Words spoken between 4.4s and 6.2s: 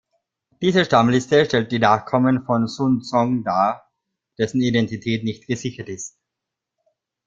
Identität nicht gesichert ist.